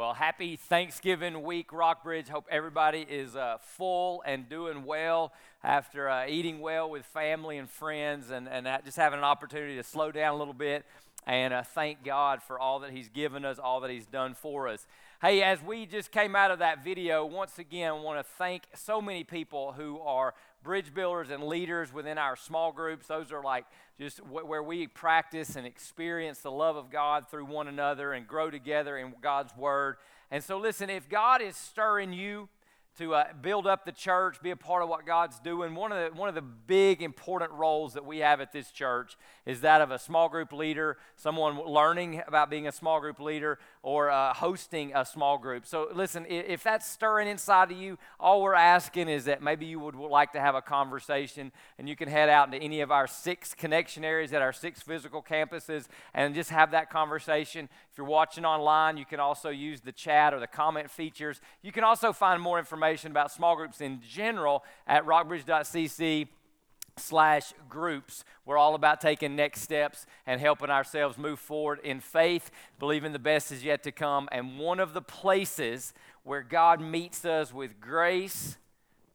[0.00, 2.30] Well, happy Thanksgiving week, Rockbridge.
[2.30, 5.30] Hope everybody is uh, full and doing well
[5.62, 9.82] after uh, eating well with family and friends and, and just having an opportunity to
[9.82, 10.86] slow down a little bit
[11.26, 14.68] and uh, thank God for all that He's given us, all that He's done for
[14.68, 14.86] us.
[15.22, 18.62] Hey, as we just came out of that video, once again, I want to thank
[18.74, 23.08] so many people who are bridge builders and leaders within our small groups.
[23.08, 23.66] Those are like
[23.98, 28.26] just w- where we practice and experience the love of God through one another and
[28.26, 29.96] grow together in God's Word.
[30.30, 32.48] And so, listen, if God is stirring you,
[32.98, 35.74] to uh, build up the church, be a part of what God's doing.
[35.74, 39.16] One of, the, one of the big important roles that we have at this church
[39.46, 43.58] is that of a small group leader, someone learning about being a small group leader,
[43.82, 45.64] or uh, hosting a small group.
[45.64, 49.80] So, listen, if that's stirring inside of you, all we're asking is that maybe you
[49.80, 53.06] would like to have a conversation and you can head out into any of our
[53.06, 57.70] six connection areas at our six physical campuses and just have that conversation.
[57.90, 61.40] If you're watching online, you can also use the chat or the comment features.
[61.62, 66.28] You can also find more information about small groups in general at rockbridge.cc
[67.00, 68.24] slash groups.
[68.44, 73.18] We're all about taking next steps and helping ourselves move forward in faith, believing the
[73.18, 74.28] best is yet to come.
[74.32, 75.92] And one of the places
[76.22, 78.58] where God meets us with grace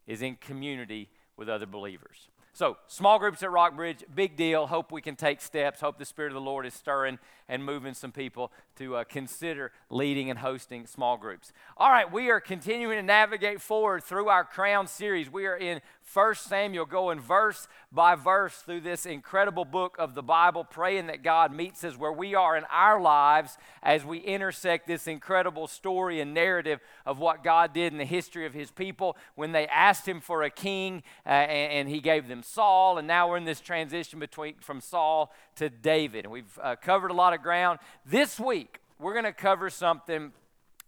[0.08, 2.30] is in community with other believers.
[2.56, 4.67] So, small groups at Rockbridge, big deal.
[4.67, 5.81] Hope we can take steps.
[5.81, 9.72] Hope the Spirit of the Lord is stirring and moving some people to uh, consider
[9.89, 11.52] leading and hosting small groups.
[11.78, 15.30] All right, we are continuing to navigate forward through our Crown series.
[15.30, 15.81] We are in
[16.14, 21.23] 1 Samuel, going verse by verse through this incredible book of the Bible, praying that
[21.23, 26.20] God meets us where we are in our lives as we intersect this incredible story
[26.22, 30.08] and narrative of what God did in the history of His people when they asked
[30.08, 32.97] Him for a king uh, and, and, He gave them Saul.
[32.97, 36.25] And now we're in this transition between from Saul to David.
[36.25, 37.79] And we've uh, covered a lot of ground.
[38.05, 40.31] This week, we're going to cover something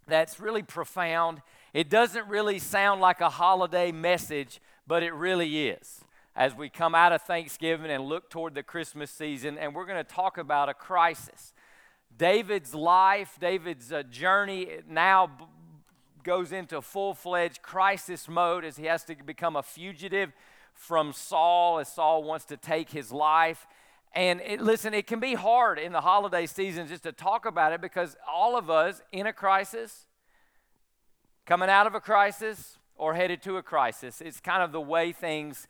[0.08, 1.41] that's really profound.
[1.73, 6.02] It doesn't really sound like a holiday message, but it really is.
[6.36, 10.03] As we come out of Thanksgiving and look toward the Christmas season, and we're going
[10.03, 11.53] to talk about a crisis.
[12.15, 15.45] David's life, David's uh, journey now b-
[16.23, 20.32] goes into full fledged crisis mode as he has to become a fugitive
[20.77, 23.67] from Saul, as Saul wants to take his life.
[24.14, 27.73] And it, listen, it can be hard in the holiday season just to talk about
[27.73, 30.05] it because all of us in a crisis,
[31.45, 34.21] coming out of a crisis, or headed to a crisis.
[34.21, 35.67] It's kind of the way things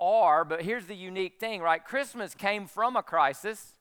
[0.00, 0.44] are.
[0.44, 1.84] But here's the unique thing, right?
[1.84, 3.72] Christmas came from a crisis.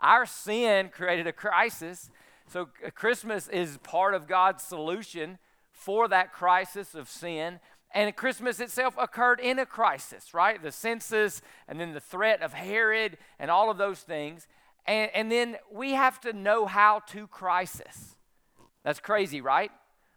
[0.00, 2.10] Our sin created a crisis.
[2.46, 5.38] So uh, Christmas is part of God's solution
[5.72, 7.60] for that crisis of sin.
[7.92, 10.62] And Christmas itself occurred in a crisis, right?
[10.62, 14.46] The census and then the threat of Herod and all of those things.
[14.86, 18.16] And, and then we have to know how to crisis.
[18.84, 19.72] That's crazy, right?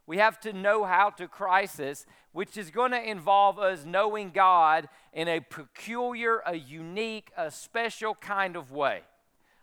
[0.06, 4.88] We have to know how to crisis, which is going to involve us knowing God
[5.12, 9.01] in a peculiar, a unique, a special kind of way.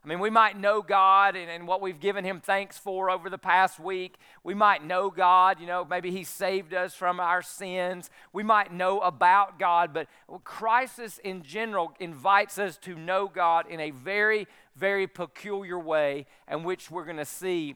[0.02, 3.28] I mean, we might know God and, and, what we've given Him thanks for over
[3.28, 4.16] the past week.
[4.42, 8.08] We might know God, you know, maybe He saved us from our sins.
[8.32, 10.08] We might know about God, but
[10.42, 16.64] crisis in general invites us to know God in a very, very peculiar way, and
[16.64, 17.74] which we're going to see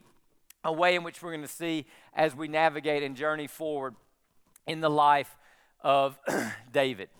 [0.65, 3.95] a way in which we're going to see as we navigate and journey forward
[4.67, 5.37] in the life
[5.83, 6.19] of
[6.73, 7.11] David.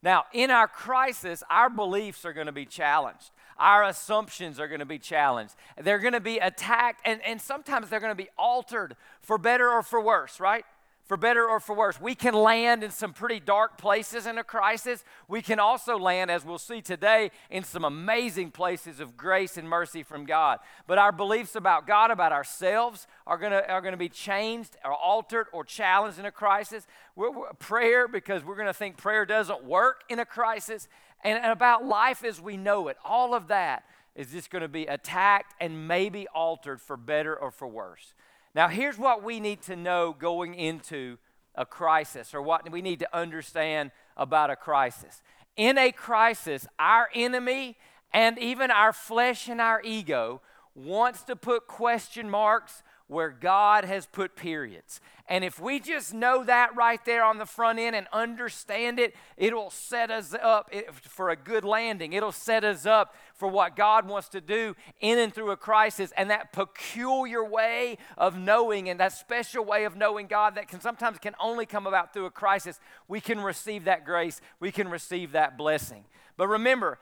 [0.00, 3.30] Now, in our crisis, our beliefs are going to be challenged.
[3.58, 5.54] Our assumptions are going to be challenged.
[5.80, 9.70] They're going to be attacked, and, and sometimes they're going to be altered for better
[9.70, 10.64] or for worse, right?
[11.04, 12.00] for better or for worse.
[12.00, 15.04] We can land in some pretty dark places in a crisis.
[15.28, 19.68] We can also land, as we'll see today, in some amazing places of grace and
[19.68, 20.60] mercy from God.
[20.86, 24.94] But our beliefs about God, about ourselves, are going to are gonna be changed or
[24.94, 26.86] altered or challenged in a crisis.
[27.16, 30.88] We're, we're, prayer, because we're going to think prayer doesn't work in a crisis.
[31.24, 34.68] And, and about life as we know it, all of that is just going to
[34.68, 38.14] be attacked and maybe altered for better or for worse.
[38.54, 41.18] Now, here's what we need to know going into
[41.56, 45.22] a crisis, or what we need to understand about a crisis.
[45.56, 47.76] In a crisis, our enemy
[48.12, 50.40] and even our flesh and our ego
[50.74, 55.00] wants to put question marks where God has put periods.
[55.26, 59.14] And if we just know that right there on the front end and understand it,
[59.36, 60.70] it'll set us up
[61.02, 62.12] for a good landing.
[62.12, 66.12] It'll set us up for what God wants to do in and through a crisis.
[66.16, 70.80] And that peculiar way of knowing and that special way of knowing God that can
[70.80, 72.78] sometimes can only come about through a crisis,
[73.08, 76.04] we can receive that grace, we can receive that blessing.
[76.36, 76.98] But remember,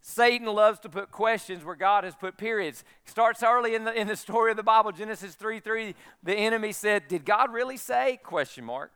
[0.00, 2.84] Satan loves to put questions where God has put periods.
[3.04, 5.94] Starts early in the, in the story of the Bible, Genesis 3 3.
[6.22, 8.18] The enemy said, Did God really say?
[8.22, 8.90] Question mark.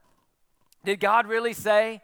[0.85, 2.01] Did God really say?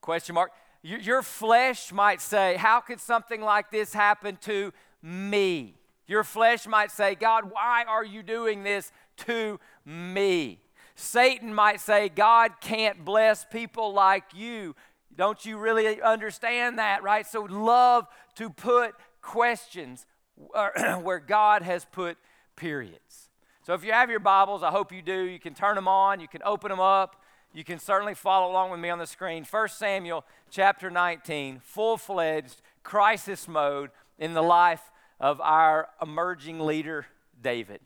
[0.00, 0.52] Question mark.
[0.82, 4.72] Your, your flesh might say, How could something like this happen to
[5.02, 5.74] me?
[6.06, 10.58] Your flesh might say, God, why are you doing this to me?
[10.94, 14.74] Satan might say, God can't bless people like you.
[15.16, 17.26] Don't you really understand that, right?
[17.26, 18.06] So, love
[18.36, 20.06] to put questions
[21.02, 22.16] where God has put
[22.56, 23.28] periods.
[23.64, 25.22] So, if you have your Bibles, I hope you do.
[25.24, 27.22] You can turn them on, you can open them up.
[27.54, 29.44] You can certainly follow along with me on the screen.
[29.44, 37.06] 1 Samuel chapter 19, full fledged crisis mode in the life of our emerging leader,
[37.42, 37.80] David.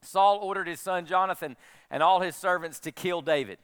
[0.00, 1.56] Saul ordered his son Jonathan
[1.90, 3.58] and all his servants to kill David.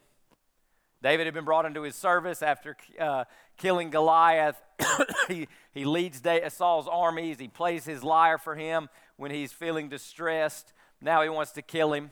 [1.05, 3.25] David had been brought into his service after uh,
[3.59, 4.57] killing Goliath.
[5.29, 7.39] he, he leads Saul's armies.
[7.39, 10.73] He plays his lyre for him when he's feeling distressed.
[11.03, 12.11] Now he wants to kill him.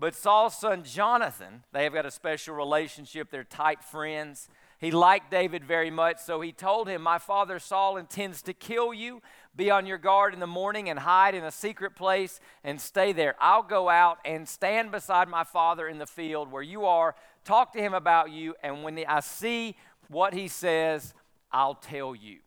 [0.00, 3.30] But Saul's son Jonathan, they have got a special relationship.
[3.30, 4.48] They're tight friends.
[4.80, 8.92] He liked David very much, so he told him, My father Saul intends to kill
[8.92, 9.22] you.
[9.56, 13.12] Be on your guard in the morning and hide in a secret place and stay
[13.12, 13.36] there.
[13.38, 17.72] I'll go out and stand beside my father in the field where you are, talk
[17.74, 19.76] to him about you, and when I see
[20.08, 21.14] what he says,
[21.52, 22.38] I'll tell you.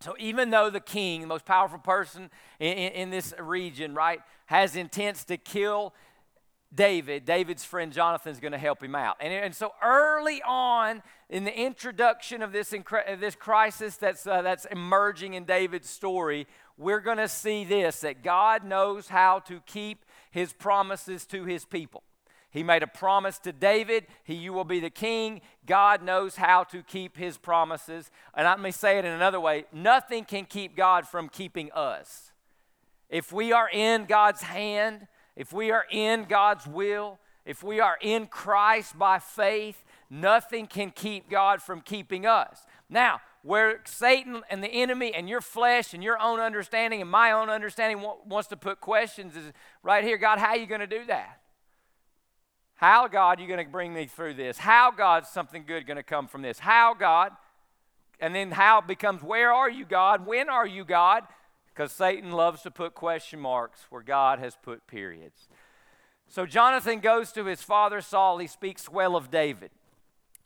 [0.00, 4.20] So even though the king, the most powerful person in, in, in this region, right,
[4.46, 5.94] has intents to kill
[6.74, 9.16] David, David's friend Jonathan is going to help him out.
[9.20, 14.42] And, and so early on in the introduction of this, incre- this crisis that's, uh,
[14.42, 16.46] that's emerging in David's story,
[16.78, 21.66] we're going to see this that God knows how to keep his promises to his
[21.66, 22.02] people.
[22.52, 25.40] He made a promise to David, he, you will be the king.
[25.64, 28.10] God knows how to keep his promises.
[28.34, 32.30] And let me say it in another way nothing can keep God from keeping us.
[33.08, 37.96] If we are in God's hand, if we are in God's will, if we are
[38.02, 42.66] in Christ by faith, nothing can keep God from keeping us.
[42.90, 47.32] Now, where Satan and the enemy and your flesh and your own understanding and my
[47.32, 49.52] own understanding wants to put questions is
[49.82, 51.41] right here God, how are you going to do that?
[52.82, 54.58] How, God, are you going to bring me through this?
[54.58, 56.58] How, God, something good going to come from this?
[56.58, 57.32] How, God?
[58.20, 60.26] And then how becomes, where are you, God?
[60.26, 61.24] When are you, God?
[61.74, 65.48] because Satan loves to put question marks where God has put periods.
[66.28, 68.38] So Jonathan goes to his father Saul.
[68.38, 69.70] He speaks well of David.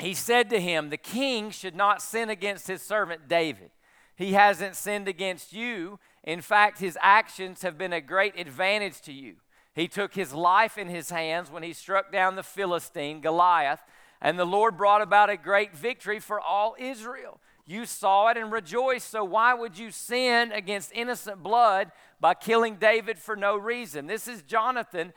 [0.00, 3.71] He said to him, The king should not sin against his servant David.
[4.15, 5.99] He hasn't sinned against you.
[6.23, 9.37] In fact, his actions have been a great advantage to you.
[9.76, 13.81] He took his life in his hands when he struck down the Philistine, Goliath,
[14.23, 17.38] and the Lord brought about a great victory for all Israel.
[17.67, 22.76] You saw it and rejoiced, so why would you sin against innocent blood by killing
[22.76, 24.06] David for no reason?
[24.06, 25.12] This is Jonathan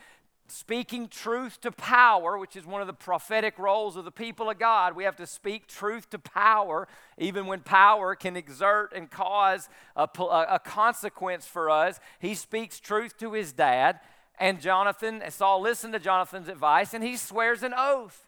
[0.51, 4.59] speaking truth to power, which is one of the prophetic roles of the people of
[4.59, 4.95] God.
[4.95, 10.03] We have to speak truth to power, even when power can exert and cause a,
[10.03, 11.99] a, consequence for us.
[12.19, 13.99] He speaks truth to his dad,
[14.39, 18.25] and Jonathan, Saul listened to Jonathan's advice, and he swears an oath.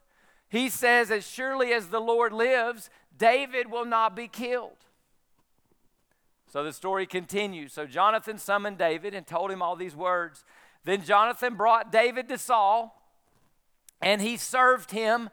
[0.50, 4.78] He says, As surely as the Lord lives, David will not be killed.
[6.52, 7.72] So the story continues.
[7.72, 10.44] So Jonathan summoned David and told him all these words.
[10.84, 13.02] Then Jonathan brought David to Saul,
[14.02, 15.30] and he served him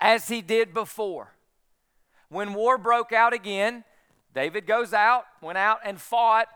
[0.00, 1.34] as he did before.
[2.30, 3.84] When war broke out again,
[4.34, 6.48] David goes out, went out and fought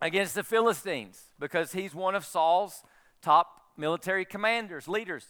[0.00, 2.82] against the Philistines because he's one of Saul's
[3.22, 5.26] top military commanders, leaders.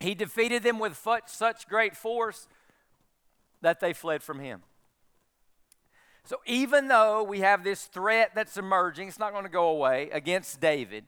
[0.00, 2.48] He defeated them with such great force
[3.60, 4.62] that they fled from him.
[6.24, 10.08] So even though we have this threat that's emerging, it's not going to go away
[10.12, 11.04] against David,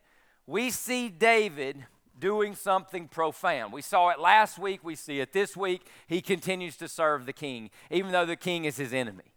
[0.46, 1.84] we see David
[2.18, 3.72] doing something profound.
[3.72, 5.86] We saw it last week, we see it this week.
[6.06, 9.33] He continues to serve the king, even though the king is his enemy.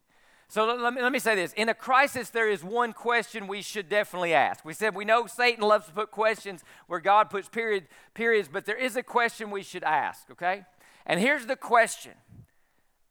[0.49, 1.51] So let me, let me say this.
[1.53, 4.63] In a crisis, there is one question we should definitely ask.
[4.63, 8.65] We said we know Satan loves to put questions where God puts period, periods, but
[8.65, 10.63] there is a question we should ask, okay?
[11.05, 12.13] And here's the question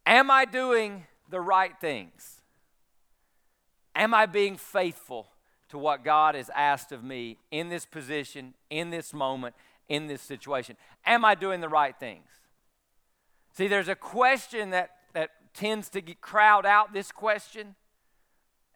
[0.06, 2.40] Am I doing the right things?
[3.94, 5.26] Am I being faithful
[5.68, 9.54] to what God has asked of me in this position, in this moment,
[9.88, 10.76] in this situation?
[11.04, 12.28] Am I doing the right things?
[13.54, 14.95] See, there's a question that, that
[15.56, 17.74] tends to get, crowd out this question,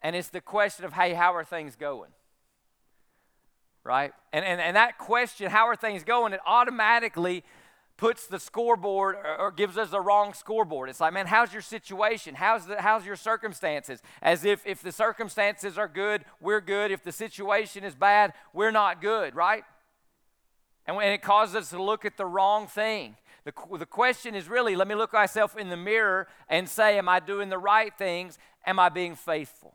[0.01, 2.11] and it's the question of, hey, how are things going?
[3.83, 4.13] Right?
[4.33, 7.43] And, and, and that question, how are things going, it automatically
[8.01, 10.89] puts the scoreboard or, or, gives us the wrong scoreboard.
[10.89, 12.33] It's like, man, how's your situation?
[12.33, 14.01] How's, the, how's your circumstances?
[14.23, 16.89] As if if the circumstances are good, we're good.
[16.89, 19.63] If the situation is bad, we're not good, right?
[20.87, 23.17] And, and it causes us to look at the wrong thing.
[23.43, 27.09] The, the question is really let me look myself in the mirror and say, Am
[27.09, 28.37] I doing the right things?
[28.65, 29.73] Am I being faithful?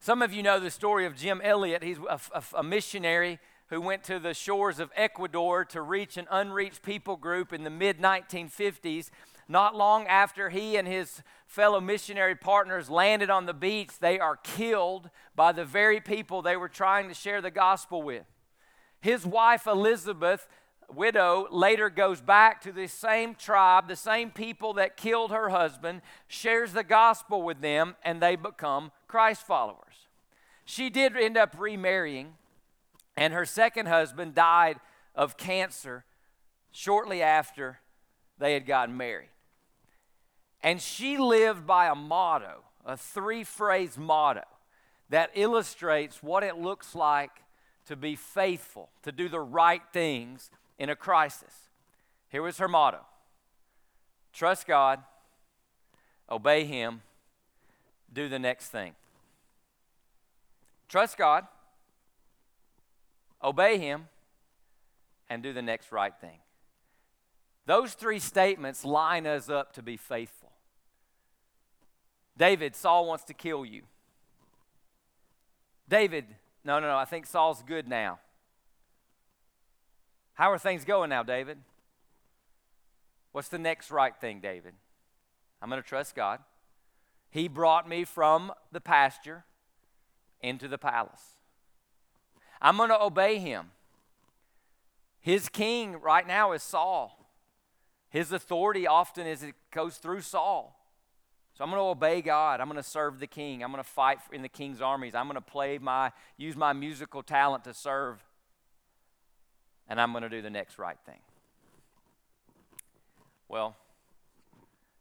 [0.00, 1.82] Some of you know the story of Jim Elliot.
[1.82, 6.26] He's a, a, a missionary who went to the shores of Ecuador to reach an
[6.30, 9.10] unreached people group in the mid 1950s.
[9.48, 14.36] Not long after he and his fellow missionary partners landed on the beach, they are
[14.36, 18.24] killed by the very people they were trying to share the gospel with.
[19.00, 20.48] His wife, Elizabeth,
[20.94, 26.02] widow, later goes back to the same tribe, the same people that killed her husband,
[26.26, 30.08] shares the gospel with them, and they become Christ followers.
[30.64, 32.34] She did end up remarrying,
[33.16, 34.78] and her second husband died
[35.14, 36.04] of cancer
[36.70, 37.80] shortly after
[38.38, 39.28] they had gotten married.
[40.62, 44.44] And she lived by a motto, a three phrase motto
[45.10, 47.30] that illustrates what it looks like
[47.86, 50.50] to be faithful, to do the right things
[50.82, 51.68] in a crisis.
[52.28, 53.02] Here was her motto
[54.32, 54.98] trust God,
[56.28, 57.02] obey Him,
[58.12, 58.94] do the next thing.
[60.88, 61.46] Trust God,
[63.44, 64.08] obey Him,
[65.30, 66.40] and do the next right thing.
[67.64, 70.50] Those three statements line us up to be faithful.
[72.36, 73.82] David, Saul wants to kill you.
[75.88, 76.24] David,
[76.64, 78.18] no, no, no, I think Saul's good now.
[80.42, 81.58] How are things going now, David?
[83.30, 84.74] What's the next right thing, David?
[85.62, 86.40] I'm going to trust God.
[87.30, 89.44] He brought me from the pasture
[90.40, 91.36] into the palace.
[92.60, 93.70] I'm going to obey him.
[95.20, 97.24] His king right now is Saul.
[98.10, 100.76] His authority often is it goes through Saul.
[101.54, 102.60] So I'm going to obey God.
[102.60, 103.62] I'm going to serve the king.
[103.62, 105.14] I'm going to fight in the king's armies.
[105.14, 108.24] I'm going to play my use my musical talent to serve.
[109.92, 111.18] And I'm going to do the next right thing.
[113.46, 113.76] Well,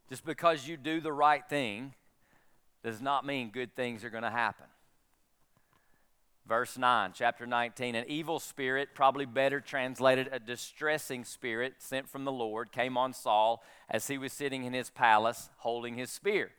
[0.10, 1.94] just because you do the right thing
[2.84, 4.66] does not mean good things are going to happen.
[6.46, 7.96] Verse 9, chapter 19.
[7.96, 13.14] An evil spirit, probably better translated a distressing spirit, sent from the Lord, came on
[13.14, 16.52] Saul as he was sitting in his palace holding his spear.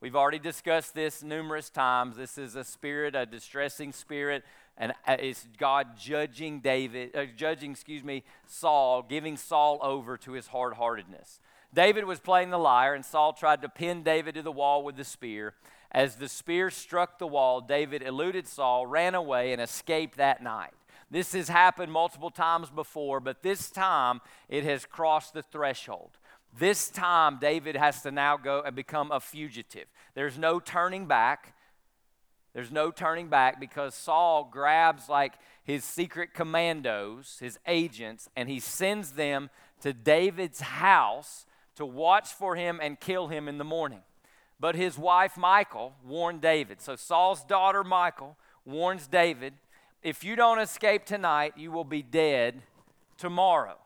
[0.00, 2.16] We've already discussed this numerous times.
[2.16, 4.44] This is a spirit, a distressing spirit,
[4.78, 10.32] and uh, it's God judging David, uh, judging, excuse me, Saul, giving Saul over to
[10.32, 11.40] his hard heartedness.
[11.72, 14.96] David was playing the lyre, and Saul tried to pin David to the wall with
[14.96, 15.54] the spear.
[15.90, 20.72] As the spear struck the wall, David eluded Saul, ran away, and escaped that night.
[21.10, 26.10] This has happened multiple times before, but this time it has crossed the threshold.
[26.58, 29.86] This time, David has to now go and become a fugitive.
[30.14, 31.54] There's no turning back.
[32.56, 38.60] There's no turning back because Saul grabs like his secret commandos, his agents, and he
[38.60, 39.50] sends them
[39.82, 41.44] to David's house
[41.74, 44.00] to watch for him and kill him in the morning.
[44.58, 46.80] But his wife, Michal, warned David.
[46.80, 49.52] So Saul's daughter, Michal, warns David
[50.02, 52.62] if you don't escape tonight, you will be dead
[53.18, 53.76] tomorrow.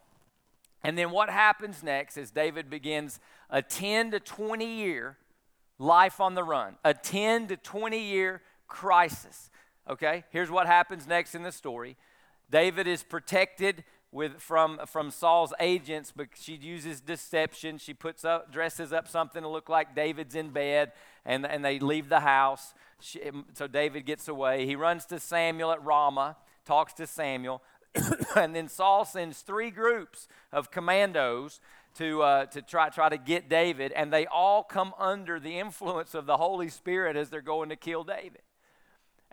[0.85, 3.19] And then what happens next is David begins
[3.51, 5.17] a 10 to 20 year
[5.81, 9.51] life on the run, a 10 to 20 year crisis.
[9.89, 11.99] Okay, here's what happens next in the story
[12.51, 17.79] David is protected with from from Saul's agents, but she uses deception.
[17.79, 20.93] She puts up dresses up something to look like David's in bed,
[21.25, 22.75] and and they leave the house.
[23.01, 23.21] She,
[23.55, 24.67] so David gets away.
[24.67, 27.63] He runs to Samuel at Ramah, talks to Samuel,
[28.37, 31.61] and then Saul sends three groups of commandos
[31.95, 36.15] to uh, to try try to get David, and they all come under the influence
[36.15, 38.43] of the Holy Spirit as they're going to kill David.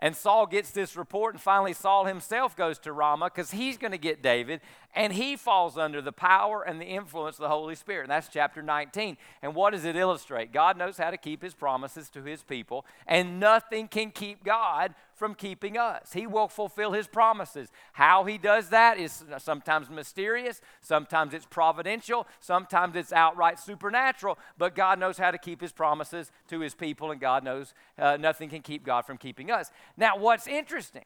[0.00, 3.90] And Saul gets this report, and finally, Saul himself goes to Ramah because he's going
[3.90, 4.60] to get David,
[4.94, 8.04] and he falls under the power and the influence of the Holy Spirit.
[8.04, 9.16] And that's chapter 19.
[9.42, 10.52] And what does it illustrate?
[10.52, 14.94] God knows how to keep his promises to his people, and nothing can keep God
[15.18, 16.12] from keeping us.
[16.12, 17.68] He will fulfill his promises.
[17.92, 24.74] How he does that is sometimes mysterious, sometimes it's providential, sometimes it's outright supernatural, but
[24.74, 28.48] God knows how to keep his promises to his people, and God knows uh, nothing
[28.48, 29.70] can keep God from keeping us.
[29.96, 31.04] Now, what's interesting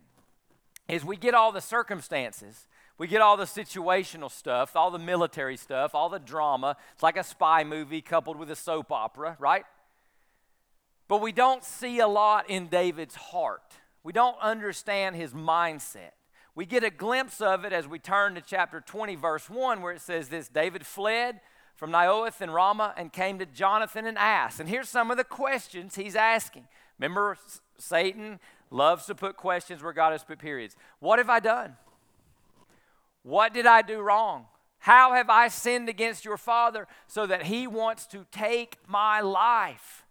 [0.89, 2.67] is we get all the circumstances.
[2.99, 6.77] We get all the situational stuff, all the military stuff, all the drama.
[6.93, 9.65] It's like a spy movie coupled with a soap opera, right?
[11.09, 13.63] But we don't see a lot in David's heart.
[14.03, 16.13] We don't understand his mindset.
[16.55, 19.93] We get a glimpse of it as we turn to chapter 20, verse 1, where
[19.93, 21.41] it says this David fled
[21.77, 24.61] from Naioth and Ramah and came to Jonathan and asked.
[24.61, 26.67] And here's some of the questions he's asking.
[26.99, 27.39] Remember,
[27.79, 28.39] Satan
[28.71, 30.77] loves to put questions where God has put periods.
[31.01, 31.77] What have I done?
[33.23, 34.47] What did I do wrong?
[34.79, 40.05] How have I sinned against your father so that he wants to take my life?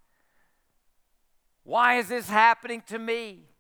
[1.63, 3.50] Why is this happening to me?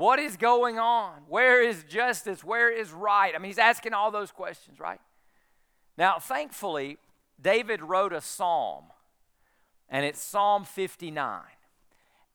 [0.00, 1.12] What is going on?
[1.28, 2.42] Where is justice?
[2.42, 3.34] Where is right?
[3.34, 4.98] I mean, he's asking all those questions, right?
[5.98, 6.96] Now, thankfully,
[7.38, 8.84] David wrote a psalm,
[9.90, 11.42] and it's Psalm 59.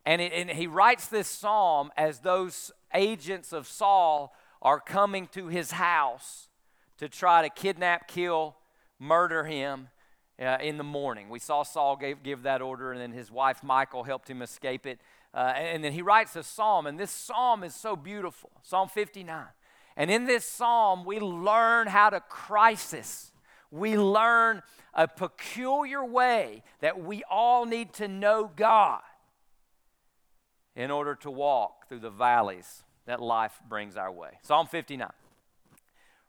[0.05, 5.47] And, it, and he writes this psalm as those agents of Saul are coming to
[5.47, 6.49] his house
[6.99, 8.57] to try to kidnap, kill,
[8.99, 9.87] murder him
[10.39, 11.29] uh, in the morning.
[11.29, 14.85] We saw Saul gave, give that order, and then his wife Michal helped him escape
[14.85, 14.99] it.
[15.35, 19.45] Uh, and then he writes a psalm, and this psalm is so beautiful Psalm 59.
[19.97, 23.31] And in this psalm, we learn how to crisis.
[23.69, 24.61] We learn
[24.93, 29.01] a peculiar way that we all need to know God
[30.75, 34.39] in order to walk through the valleys that life brings our way.
[34.41, 35.09] Psalm 59.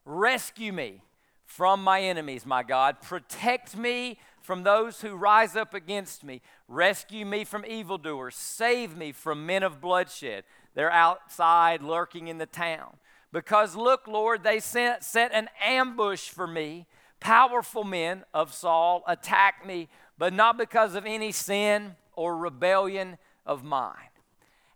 [0.04, 1.02] Rescue me
[1.44, 3.00] from my enemies, my God.
[3.00, 6.40] Protect me from those who rise up against me.
[6.68, 8.36] Rescue me from evildoers.
[8.36, 10.44] Save me from men of bloodshed.
[10.74, 12.98] They're outside lurking in the town.
[13.32, 16.86] Because look, Lord, they sent, set an ambush for me.
[17.18, 23.64] Powerful men of Saul attack me, but not because of any sin or rebellion of
[23.64, 24.12] mine.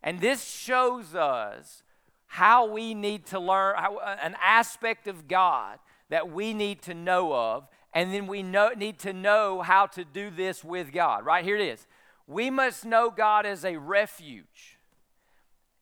[0.03, 1.85] And this shows us
[2.27, 7.33] how we need to learn how, an aspect of God that we need to know
[7.33, 11.25] of, and then we know, need to know how to do this with God.
[11.25, 11.87] Right here it is.
[12.27, 14.79] We must know God as a refuge,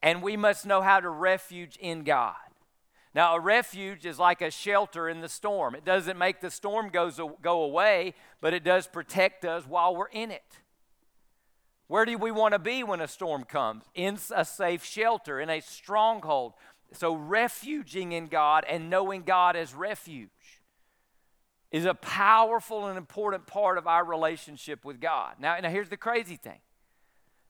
[0.03, 2.37] and we must know how to refuge in God.
[3.15, 5.75] Now, a refuge is like a shelter in the storm.
[5.75, 10.09] It doesn't make the storm goes, go away, but it does protect us while we're
[10.09, 10.61] in it.
[11.89, 13.85] Where do we want to be when a storm comes?
[13.95, 16.53] In a safe shelter, in a stronghold.
[16.93, 20.31] So, refuging in God and knowing God as refuge
[21.71, 25.35] is a powerful and important part of our relationship with God.
[25.39, 26.61] Now, now here's the crazy thing.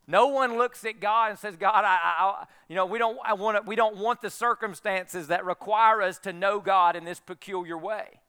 [0.07, 3.35] No one looks at God and says, "God, I, I you know, we don't, I
[3.35, 7.77] want, we don't want the circumstances that require us to know God in this peculiar
[7.77, 8.21] way."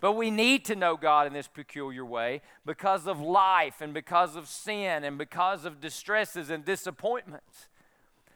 [0.00, 4.36] But we need to know God in this peculiar way because of life and because
[4.36, 7.68] of sin and because of distresses and disappointments.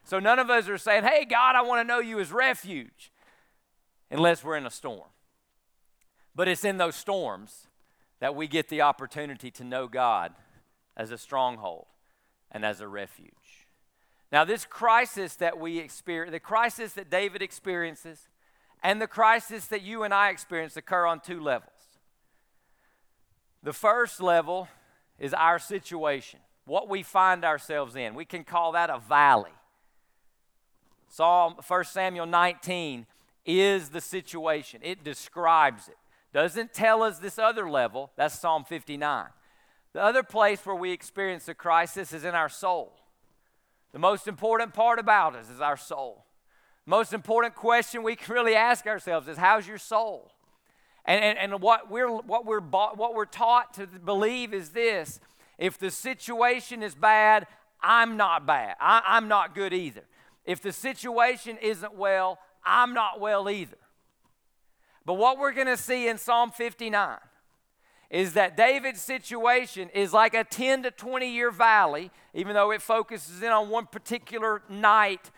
[0.05, 3.13] So none of us are saying, hey, God, I want to know you as refuge,
[4.11, 5.11] unless we're in a storm.
[6.35, 7.66] But it's in those storms
[8.21, 10.33] that we get the opportunity to know God
[10.97, 11.87] as a stronghold
[12.51, 13.66] and as a refuge.
[14.33, 18.29] Now, this crisis that we experience, the crisis that David experiences,
[18.83, 21.71] and the crisis that you and I experience occur on two levels.
[23.62, 24.69] The first level
[25.19, 28.14] is our situation, what we find ourselves in.
[28.14, 29.51] We can call that a valley.
[31.09, 33.07] Psalm 1 Samuel 19
[33.45, 34.81] is the situation.
[34.83, 35.97] It describes it.
[36.33, 38.12] Doesn't tell us this other level.
[38.16, 39.27] That's Psalm 59.
[39.93, 42.93] The other place where we experience a crisis is in our soul.
[43.93, 46.25] The most important part about us is our soul
[46.90, 50.33] most important question we can really ask ourselves is how's your soul?
[51.07, 55.21] And, and, and what, we're, what, we're, what we're taught to believe is this
[55.57, 57.47] if the situation is bad,
[57.83, 58.77] I'm not bad.
[58.81, 60.05] I, I'm not good either.
[60.45, 63.77] If the situation isn't well, I'm not well either.
[65.11, 67.18] But what we're going to see in Psalm 59
[68.11, 72.81] is that David's situation is like a 10 to 20 year valley, even though it
[72.81, 75.33] focuses in on one particular night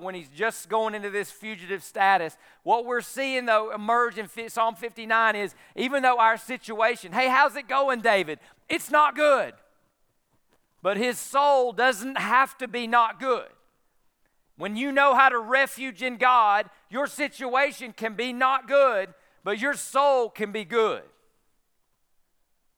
[0.00, 2.38] when he's just going into this fugitive status.
[2.62, 7.54] What we're seeing, though, emerge in Psalm 59 is even though our situation, hey, how's
[7.54, 8.38] it going, David?
[8.70, 9.52] It's not good.
[10.80, 13.48] But his soul doesn't have to be not good.
[14.62, 19.58] When you know how to refuge in God, your situation can be not good, but
[19.58, 21.02] your soul can be good.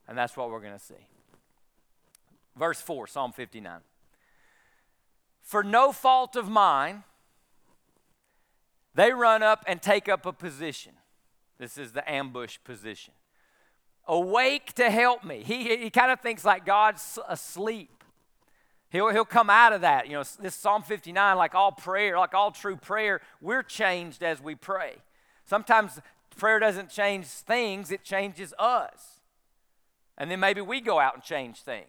[0.09, 1.07] And that's what we're going to see.
[2.57, 3.81] Verse 4, Psalm 59
[5.42, 7.05] for no fault of mine,
[8.94, 10.92] they run up and take up a position.
[11.59, 13.12] This is the ambush position.
[14.09, 15.42] Awake to help me.
[15.42, 18.04] He, he kind of thinks like God's asleep.
[18.95, 20.07] He'll, he'll come out of that.
[20.07, 24.41] You know, this Psalm 59, like all prayer, like all true prayer, we're changed as
[24.41, 24.95] we pray.
[25.45, 26.01] Sometimes
[26.37, 29.21] prayer doesn't change things, it changes us.
[30.17, 31.89] And then maybe we go out and change things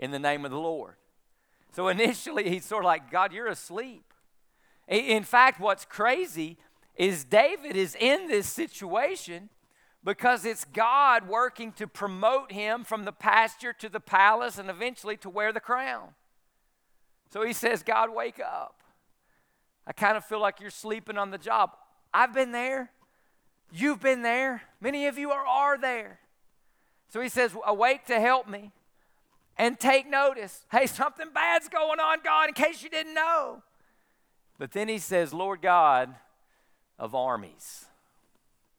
[0.00, 0.96] in the name of the Lord.
[1.70, 4.12] So initially, he's sort of like, God, you're asleep.
[4.88, 6.56] In fact, what's crazy
[6.96, 9.48] is David is in this situation
[10.08, 15.18] because it's God working to promote him from the pasture to the palace and eventually
[15.18, 16.14] to wear the crown.
[17.30, 18.80] So he says, God, wake up.
[19.86, 21.72] I kind of feel like you're sleeping on the job.
[22.14, 22.90] I've been there.
[23.70, 24.62] You've been there.
[24.80, 26.20] Many of you are, are there.
[27.10, 28.72] So he says, Awake to help me
[29.58, 30.64] and take notice.
[30.72, 33.62] Hey, something bad's going on, God, in case you didn't know.
[34.58, 36.14] But then he says, Lord God
[36.98, 37.87] of armies.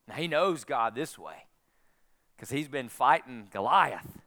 [0.09, 1.45] Now he knows God this way
[2.35, 4.19] because he's been fighting Goliath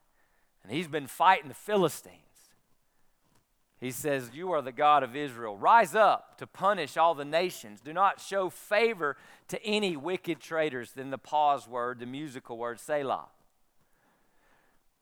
[0.63, 2.17] and he's been fighting the Philistines.
[3.81, 5.57] He says, You are the God of Israel.
[5.57, 7.81] Rise up to punish all the nations.
[7.81, 9.17] Do not show favor
[9.49, 10.93] to any wicked traitors.
[10.93, 13.27] Then the pause word, the musical word, Selah.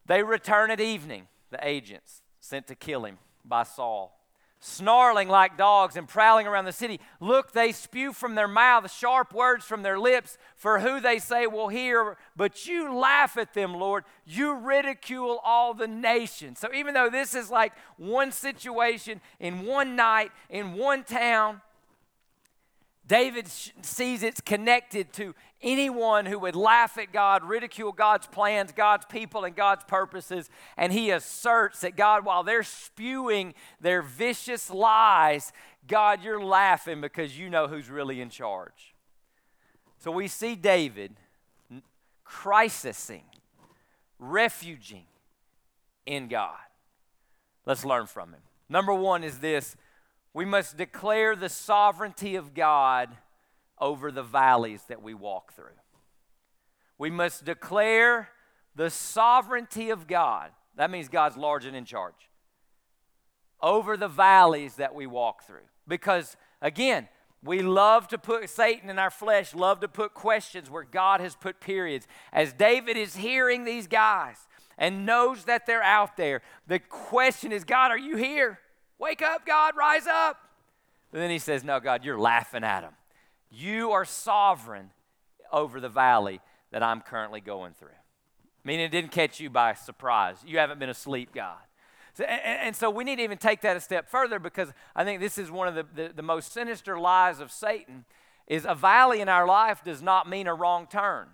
[0.06, 4.18] They return at evening, the agents sent to kill him by Saul
[4.60, 7.00] snarling like dogs and prowling around the city.
[7.18, 11.46] Look, they spew from their mouths sharp words from their lips, for who they say
[11.46, 12.18] will hear.
[12.36, 14.04] But you laugh at them, Lord.
[14.26, 16.58] You ridicule all the nations.
[16.58, 21.62] So even though this is like one situation in one night, in one town,
[23.06, 29.06] David sees it's connected to anyone who would laugh at God, ridicule God's plans, God's
[29.06, 30.48] people, and God's purposes.
[30.76, 35.52] And he asserts that God, while they're spewing their vicious lies,
[35.86, 38.94] God, you're laughing because you know who's really in charge.
[39.98, 41.16] So we see David
[42.26, 43.24] crisising,
[44.18, 45.04] refuging
[46.06, 46.56] in God.
[47.66, 48.40] Let's learn from him.
[48.68, 49.76] Number one is this
[50.32, 53.10] we must declare the sovereignty of God
[53.80, 55.66] over the valleys that we walk through.
[56.98, 58.28] We must declare
[58.74, 60.50] the sovereignty of God.
[60.76, 62.28] That means God's large and in charge.
[63.62, 65.66] Over the valleys that we walk through.
[65.88, 67.08] Because, again,
[67.42, 71.34] we love to put Satan in our flesh, love to put questions where God has
[71.34, 72.06] put periods.
[72.32, 74.36] As David is hearing these guys
[74.76, 78.60] and knows that they're out there, the question is God, are you here?
[78.98, 80.36] Wake up, God, rise up.
[81.12, 82.92] And then he says, No, God, you're laughing at him.
[83.50, 84.90] You are sovereign
[85.52, 87.88] over the valley that I'm currently going through.
[88.64, 90.36] Meaning it didn't catch you by surprise.
[90.46, 91.58] You haven't been asleep, God.
[92.14, 95.04] So, and, and, so we need to even take that a step further because I
[95.04, 98.04] think this is one of the, the, the most sinister lies of Satan
[98.46, 101.28] is a valley in our life does not mean a wrong turn.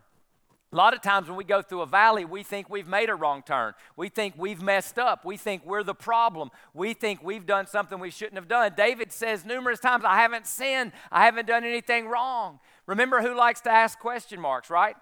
[0.77, 3.15] A lot of times when we go through a valley, we think we've made a
[3.15, 3.73] wrong turn.
[3.97, 5.25] We think we've messed up.
[5.25, 6.51] We think we're the problem.
[6.75, 8.75] We think we've done something we shouldn't have done.
[8.77, 10.93] David says numerous times, I haven't sinned.
[11.11, 12.61] I haven't done anything wrong.
[12.85, 14.97] Remember who likes to ask question marks, right?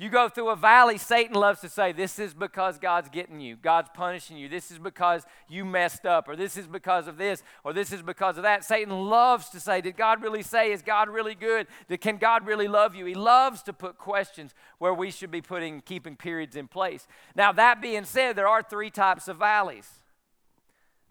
[0.00, 3.56] You go through a valley, Satan loves to say, This is because God's getting you.
[3.56, 4.48] God's punishing you.
[4.48, 8.00] This is because you messed up, or this is because of this, or this is
[8.00, 8.64] because of that.
[8.64, 10.70] Satan loves to say, Did God really say?
[10.70, 11.66] Is God really good?
[12.00, 13.06] Can God really love you?
[13.06, 17.08] He loves to put questions where we should be putting, keeping periods in place.
[17.34, 19.90] Now, that being said, there are three types of valleys.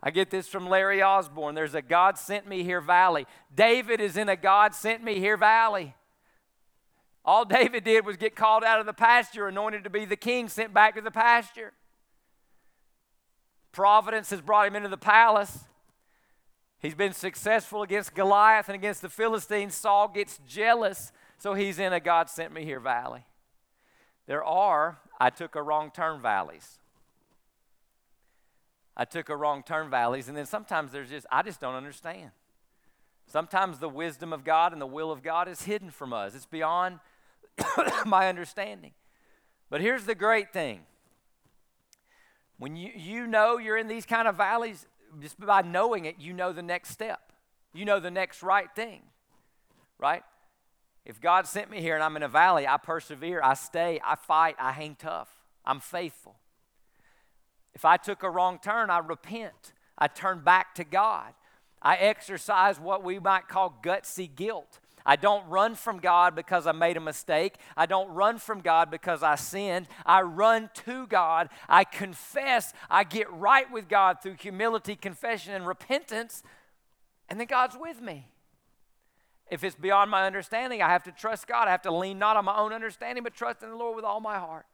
[0.01, 1.55] I get this from Larry Osborne.
[1.55, 3.27] There's a God sent me here valley.
[3.53, 5.93] David is in a God sent me here valley.
[7.27, 10.47] All David did was get called out of the pasture, anointed to be the king,
[10.47, 11.73] sent back to the pasture.
[13.73, 15.59] Providence has brought him into the palace.
[16.79, 19.75] He's been successful against Goliath and against the Philistines.
[19.75, 23.25] Saul gets jealous, so he's in a God sent me here valley.
[24.25, 26.79] There are, I took a wrong turn valleys.
[28.95, 32.31] I took a wrong turn valleys, and then sometimes there's just, I just don't understand.
[33.25, 36.45] Sometimes the wisdom of God and the will of God is hidden from us, it's
[36.45, 36.99] beyond
[38.05, 38.91] my understanding.
[39.69, 40.81] But here's the great thing
[42.57, 44.87] when you, you know you're in these kind of valleys,
[45.21, 47.31] just by knowing it, you know the next step.
[47.73, 49.01] You know the next right thing,
[49.99, 50.23] right?
[51.05, 54.15] If God sent me here and I'm in a valley, I persevere, I stay, I
[54.15, 55.29] fight, I hang tough,
[55.63, 56.35] I'm faithful.
[57.75, 61.33] If I took a wrong turn, I repent, I turn back to God.
[61.81, 64.79] I exercise what we might call gutsy guilt.
[65.07, 67.55] I don't run from God because I made a mistake.
[67.77, 69.87] I don't run from God because I sinned.
[70.05, 71.47] I run to God.
[71.69, 72.73] I confess.
[72.89, 76.43] I get right with God through humility, confession, and repentance.
[77.29, 78.27] And then God's with me.
[79.49, 81.69] If it's beyond my understanding, I have to trust God.
[81.69, 84.03] I have to lean not on my own understanding, but trust in the Lord with
[84.03, 84.65] all my heart.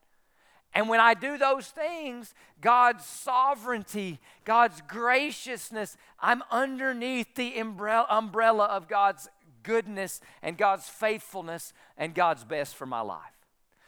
[0.74, 8.88] And when I do those things, God's sovereignty, God's graciousness, I'm underneath the umbrella of
[8.88, 9.30] God's
[9.64, 13.20] goodness and God's faithfulness and God's best for my life.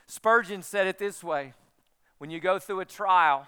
[0.08, 1.54] Spurgeon said it this way
[2.18, 3.48] when you go through a trial,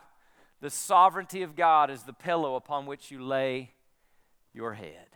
[0.59, 3.71] the sovereignty of God is the pillow upon which you lay
[4.53, 5.07] your head.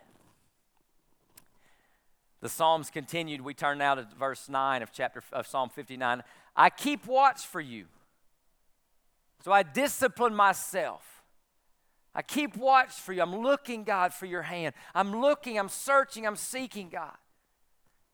[2.42, 3.42] The Psalms continued.
[3.42, 6.24] We turn now to verse 9 of chapter of Psalm 59.
[6.56, 7.86] I keep watch for you.
[9.44, 11.21] So I discipline myself.
[12.14, 13.22] I keep watch for you.
[13.22, 14.76] I'm looking, God, for your hand.
[14.94, 17.16] I'm looking, I'm searching, I'm seeking, God.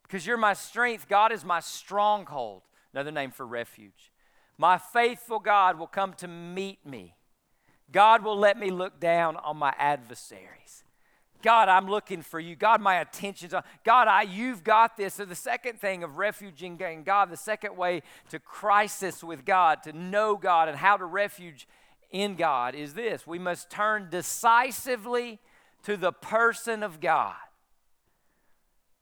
[0.03, 1.07] Because you're my strength.
[1.09, 2.61] God is my stronghold.
[2.93, 4.11] Another name for refuge.
[4.57, 7.15] My faithful God will come to meet me.
[7.91, 10.83] God will let me look down on my adversaries.
[11.41, 12.55] God, I'm looking for you.
[12.55, 13.63] God, my attention's on.
[13.83, 15.15] God, I, you've got this.
[15.15, 19.83] So the second thing of refuge in God, the second way to crisis with God,
[19.83, 21.67] to know God and how to refuge
[22.11, 23.27] in God is this.
[23.27, 25.39] We must turn decisively
[25.83, 27.35] to the person of God.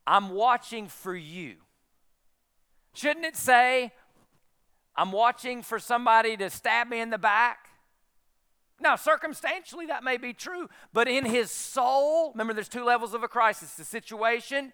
[0.08, 1.56] I'm watching for you.
[2.94, 3.92] Shouldn't it say,
[4.96, 7.70] I'm watching for somebody to stab me in the back?
[8.80, 13.24] Now, circumstantially, that may be true, but in his soul, remember there's two levels of
[13.24, 14.74] a crisis the situation,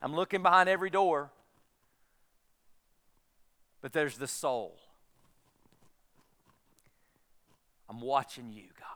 [0.00, 1.30] I'm looking behind every door,
[3.80, 4.78] but there's the soul.
[7.90, 8.86] I'm watching you, God.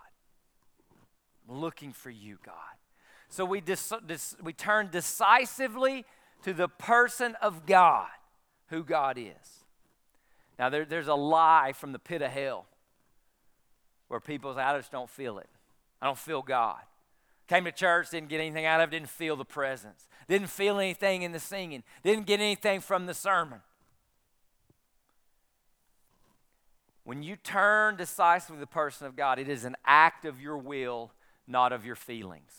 [1.51, 2.55] I'm looking for you, God.
[3.29, 6.05] So we, dis- dis- we turn decisively
[6.45, 8.07] to the person of God,
[8.69, 9.65] who God is.
[10.59, 12.67] Now, there, there's a lie from the pit of hell
[14.07, 15.49] where people say, I just don't feel it.
[16.01, 16.79] I don't feel God.
[17.49, 20.79] Came to church, didn't get anything out of it, didn't feel the presence, didn't feel
[20.79, 23.61] anything in the singing, didn't get anything from the sermon.
[27.05, 30.57] When you turn decisively to the person of God, it is an act of your
[30.57, 31.13] will,
[31.47, 32.53] not of your feelings.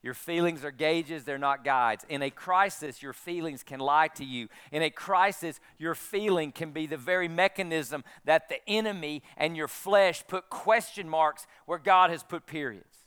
[0.00, 2.04] Your feelings are gauges, they're not guides.
[2.08, 4.48] In a crisis, your feelings can lie to you.
[4.70, 9.66] In a crisis, your feeling can be the very mechanism that the enemy and your
[9.66, 13.06] flesh put question marks where God has put periods.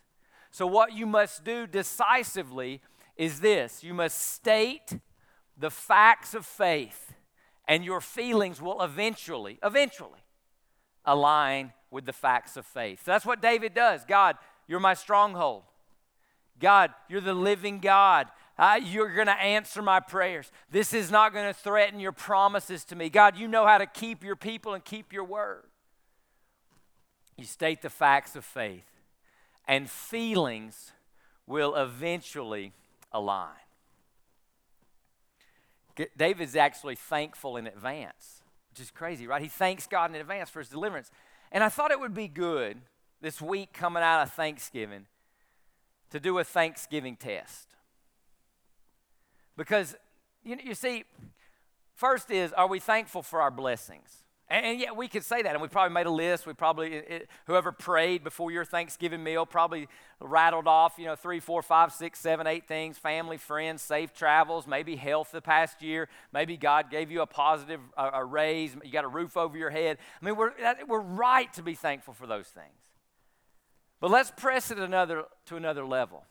[0.51, 2.81] So, what you must do decisively
[3.15, 4.99] is this you must state
[5.57, 7.13] the facts of faith,
[7.69, 10.19] and your feelings will eventually, eventually
[11.05, 13.03] align with the facts of faith.
[13.05, 14.05] So that's what David does.
[14.05, 14.37] God,
[14.67, 15.63] you're my stronghold.
[16.59, 18.27] God, you're the living God.
[18.57, 20.51] Uh, you're going to answer my prayers.
[20.69, 23.09] This is not going to threaten your promises to me.
[23.09, 25.63] God, you know how to keep your people and keep your word.
[27.37, 28.85] You state the facts of faith,
[29.67, 30.91] and feelings
[31.47, 32.73] will eventually
[33.11, 33.49] align.
[36.15, 38.40] David's actually thankful in advance,
[38.71, 39.41] which is crazy, right?
[39.41, 41.11] He thanks God in advance for his deliverance.
[41.51, 42.77] And I thought it would be good
[43.19, 45.05] this week coming out of Thanksgiving
[46.09, 47.75] to do a Thanksgiving test.
[49.57, 49.95] Because,
[50.43, 51.03] you, you see,
[51.95, 54.23] first is, are we thankful for our blessings?
[54.51, 56.45] And, and yeah, we could say that, and we probably made a list.
[56.45, 59.87] We probably, it, whoever prayed before your Thanksgiving meal probably
[60.19, 64.67] rattled off, you know, three, four, five, six, seven, eight things family, friends, safe travels,
[64.67, 66.09] maybe health the past year.
[66.33, 68.75] Maybe God gave you a positive a, a raise.
[68.83, 69.97] You got a roof over your head.
[70.21, 70.51] I mean, we're,
[70.85, 72.67] we're right to be thankful for those things.
[74.01, 76.25] But let's press it another, to another level.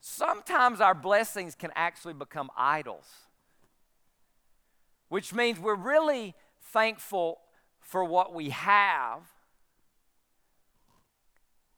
[0.00, 3.06] Sometimes our blessings can actually become idols,
[5.08, 7.38] which means we're really thankful
[7.80, 9.20] for what we have,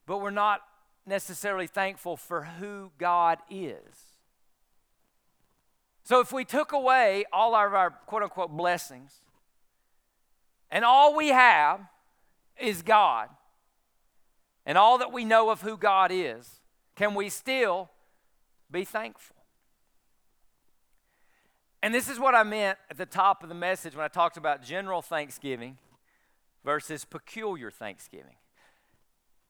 [0.07, 0.63] but we're not
[1.07, 4.17] necessarily thankful for who God is.
[6.03, 9.13] So if we took away all of our quote unquote blessings,
[10.71, 11.81] and all we have
[12.59, 13.29] is God,
[14.65, 16.61] and all that we know of who God is,
[16.97, 17.91] can we still
[18.71, 19.38] be thankful?
[21.83, 24.37] And this is what I meant at the top of the message when I talked
[24.37, 25.79] about general thanksgiving
[26.65, 28.35] versus peculiar thanksgiving.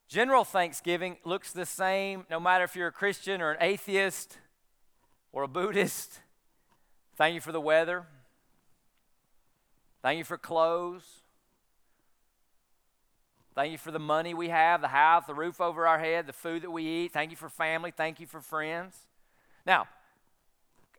[0.08, 4.38] General thanksgiving looks the same no matter if you're a Christian or an atheist
[5.32, 6.20] or a Buddhist.
[7.16, 8.06] Thank you for the weather.
[10.02, 11.22] Thank you for clothes.
[13.54, 16.32] Thank you for the money we have, the house, the roof over our head, the
[16.32, 17.12] food that we eat.
[17.12, 17.90] Thank you for family.
[17.90, 18.96] Thank you for friends.
[19.66, 19.88] Now,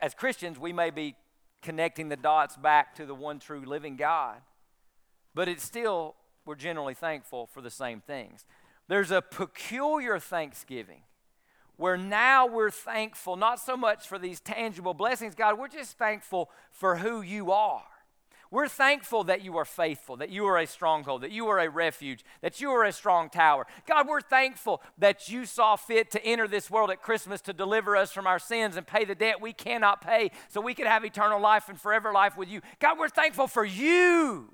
[0.01, 1.15] as Christians, we may be
[1.62, 4.38] connecting the dots back to the one true living God,
[5.33, 8.45] but it's still, we're generally thankful for the same things.
[8.88, 11.01] There's a peculiar thanksgiving
[11.77, 16.49] where now we're thankful not so much for these tangible blessings, God, we're just thankful
[16.71, 17.83] for who you are.
[18.51, 21.69] We're thankful that you are faithful, that you are a stronghold, that you are a
[21.69, 23.67] refuge, that you are a strong tower.
[23.88, 27.95] God, we're thankful that you saw fit to enter this world at Christmas to deliver
[27.95, 31.05] us from our sins and pay the debt we cannot pay so we could have
[31.05, 32.62] eternal life and forever life with you.
[32.79, 34.51] God, we're thankful for you.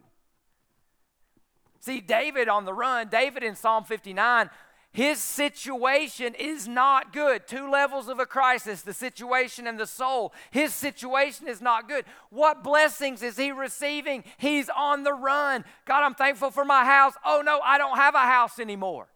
[1.80, 4.50] See, David on the run, David in Psalm 59,
[4.96, 7.48] His situation is not good.
[7.48, 10.34] Two levels of a crisis the situation and the soul.
[10.52, 12.06] His situation is not good.
[12.30, 14.24] What blessings is he receiving?
[14.38, 15.66] He's on the run.
[15.84, 17.14] God, I'm thankful for my house.
[17.26, 19.10] Oh, no, I don't have a house anymore.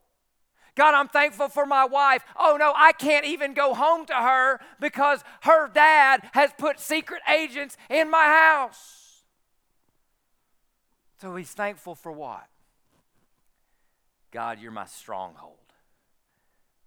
[0.75, 2.23] God, I'm thankful for my wife.
[2.37, 7.21] Oh no, I can't even go home to her because her dad has put secret
[7.27, 9.23] agents in my house.
[11.19, 12.47] So he's thankful for what?
[14.31, 15.68] God, you're my stronghold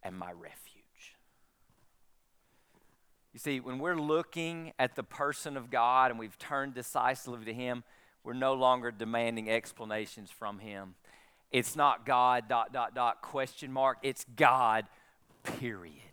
[0.03, 1.17] and my refuge.
[3.33, 7.55] You see, when we're looking at the person of God and we've turned decisively to
[7.55, 7.83] Him,
[8.25, 10.95] we're no longer demanding explanations from Him.
[11.51, 13.99] It's not God, dot, dot, dot, question mark.
[14.03, 14.87] It's God,
[15.43, 16.12] period.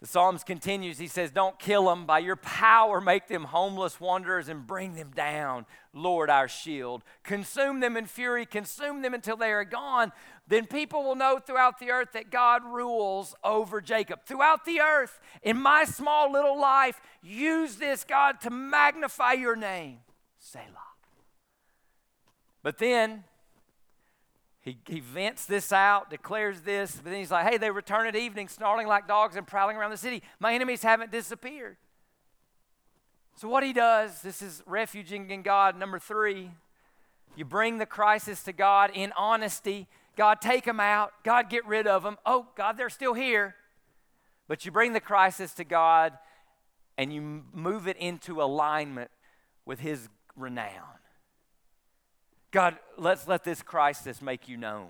[0.00, 0.98] The Psalms continues.
[0.98, 2.04] He says, Don't kill them.
[2.04, 7.02] By your power, make them homeless wanderers and bring them down, Lord, our shield.
[7.22, 10.12] Consume them in fury, consume them until they are gone.
[10.46, 14.20] Then people will know throughout the earth that God rules over Jacob.
[14.26, 20.00] Throughout the earth, in my small little life, use this, God, to magnify your name.
[20.38, 20.64] Selah.
[22.62, 23.24] But then,
[24.66, 28.16] he, he vents this out, declares this, but then he's like, hey, they return at
[28.16, 30.24] evening, snarling like dogs and prowling around the city.
[30.40, 31.76] My enemies haven't disappeared.
[33.36, 35.78] So, what he does, this is refuging in God.
[35.78, 36.50] Number three,
[37.36, 39.86] you bring the crisis to God in honesty.
[40.16, 41.12] God, take them out.
[41.22, 42.16] God, get rid of them.
[42.26, 43.54] Oh, God, they're still here.
[44.48, 46.12] But you bring the crisis to God
[46.98, 49.12] and you move it into alignment
[49.64, 50.98] with His renown.
[52.50, 54.88] God, let's let this crisis make you known.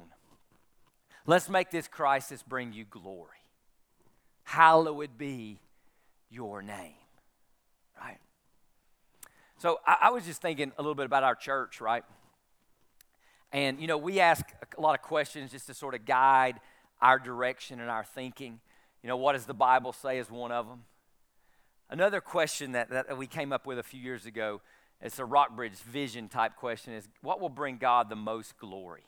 [1.27, 3.31] Let's make this crisis bring you glory.
[4.45, 5.59] Hallowed be
[6.31, 6.95] your name.
[8.01, 8.19] Right?
[9.59, 12.05] So I, I, was just thinking a little bit about our church, right?
[13.53, 14.45] And, you know, we ask
[14.77, 16.61] a lot of questions just to sort of guide
[17.01, 18.61] our direction and our thinking.
[19.03, 20.85] You know, what does the Bible say is one of them?
[21.89, 24.61] Another question that, that we came up with a few years ago
[25.01, 29.05] it's a Rockbridge vision type question is what will bring God the most glory?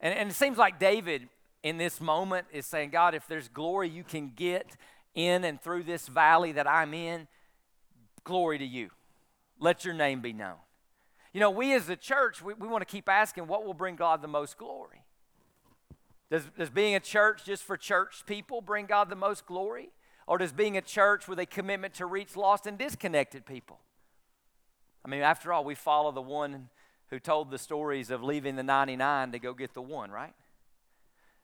[0.00, 1.28] And, and it seems like David
[1.62, 4.76] in this moment is saying, God, if there's glory you can get
[5.14, 7.28] in and through this valley that I'm in,
[8.24, 8.90] glory to you.
[9.60, 10.56] Let your name be known.
[11.32, 13.96] You know, we as a church, we, we want to keep asking what will bring
[13.96, 15.02] God the most glory?
[16.30, 19.90] Does, does being a church just for church people bring God the most glory?
[20.26, 23.78] Or does being a church with a commitment to reach lost and disconnected people?
[25.04, 26.68] I mean, after all, we follow the one
[27.10, 30.34] who told the stories of leaving the 99 to go get the one, right?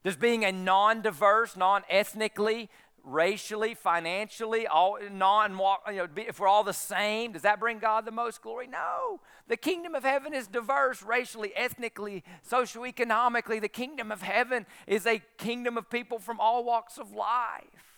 [0.02, 2.70] Does being a non diverse, non ethnically,
[3.04, 5.52] racially, financially, all non,
[5.88, 8.66] you know, if we're all the same, does that bring God the most glory?
[8.66, 9.20] No.
[9.48, 13.60] The kingdom of heaven is diverse racially, ethnically, socioeconomically.
[13.60, 17.89] The kingdom of heaven is a kingdom of people from all walks of life.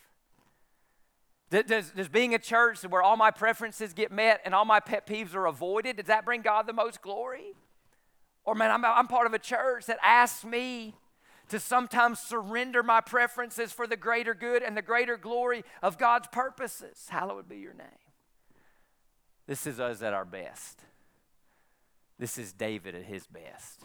[1.53, 5.07] Does, does being a church where all my preferences get met and all my pet
[5.07, 7.53] peeves are avoided, does that bring God the most glory?
[8.45, 10.95] Or, man, I'm, I'm part of a church that asks me
[11.51, 16.27] to sometimes surrender my preferences for the greater good and the greater glory of God's
[16.29, 17.09] purposes.
[17.11, 17.87] Hallowed be your name.
[19.47, 20.81] This is us at our best.
[22.19, 23.85] This is David at his best.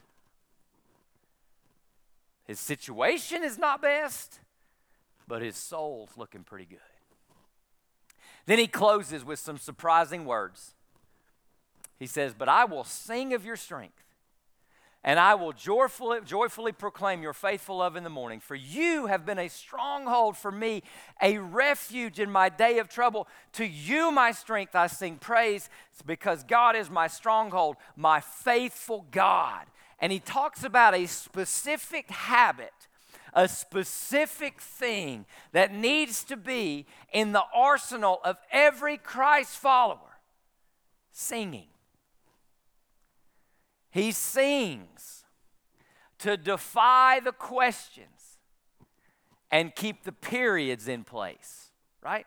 [2.45, 4.39] His situation is not best,
[5.27, 6.79] but his soul's looking pretty good.
[8.47, 10.73] Then he closes with some surprising words.
[11.99, 14.03] He says, But I will sing of your strength,
[15.03, 18.39] and I will joyfully, joyfully proclaim your faithful love in the morning.
[18.39, 20.83] For you have been a stronghold for me,
[21.21, 23.27] a refuge in my day of trouble.
[23.53, 25.69] To you, my strength, I sing praise.
[25.91, 29.65] It's because God is my stronghold, my faithful God.
[29.99, 32.86] And he talks about a specific habit
[33.37, 40.17] a specific thing that needs to be in the arsenal of every Christ follower
[41.11, 41.67] singing.
[43.91, 45.23] He sings
[46.17, 48.39] to defy the questions
[49.51, 51.69] and keep the periods in place,
[52.03, 52.25] right?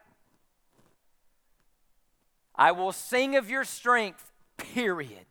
[2.55, 5.27] I will sing of your strength, period.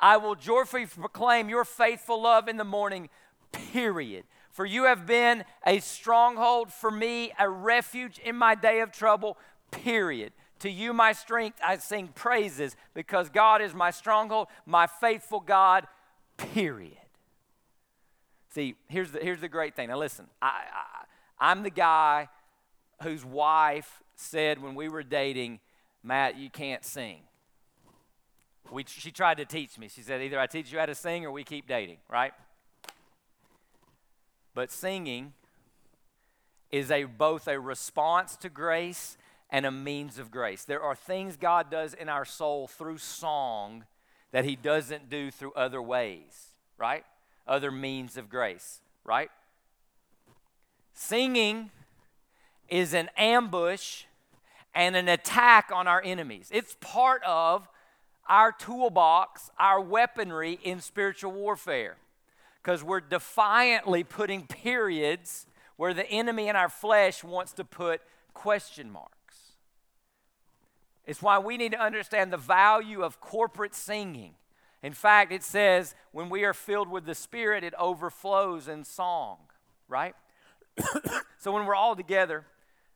[0.00, 3.10] I will joyfully proclaim your faithful love in the morning,
[3.52, 4.24] period.
[4.58, 9.38] For you have been a stronghold for me, a refuge in my day of trouble,
[9.70, 10.32] period.
[10.58, 15.86] To you, my strength, I sing praises because God is my stronghold, my faithful God,
[16.36, 16.98] period.
[18.52, 19.90] See, here's the, here's the great thing.
[19.90, 21.04] Now, listen, I, I,
[21.38, 22.28] I'm the guy
[23.04, 25.60] whose wife said when we were dating,
[26.02, 27.20] Matt, you can't sing.
[28.72, 29.86] We, she tried to teach me.
[29.86, 32.32] She said, either I teach you how to sing or we keep dating, right?
[34.58, 35.34] But singing
[36.72, 39.16] is a both a response to grace
[39.50, 40.64] and a means of grace.
[40.64, 43.84] There are things God does in our soul through song
[44.32, 47.04] that he doesn't do through other ways, right?
[47.46, 49.30] Other means of grace, right?
[50.92, 51.70] Singing
[52.68, 54.06] is an ambush
[54.74, 56.48] and an attack on our enemies.
[56.52, 57.68] It's part of
[58.28, 61.96] our toolbox, our weaponry in spiritual warfare.
[62.62, 65.46] Because we're defiantly putting periods
[65.76, 68.00] where the enemy in our flesh wants to put
[68.34, 69.14] question marks.
[71.06, 74.34] It's why we need to understand the value of corporate singing.
[74.82, 79.38] In fact, it says when we are filled with the Spirit, it overflows in song,
[79.88, 80.14] right?
[81.38, 82.44] so when we're all together,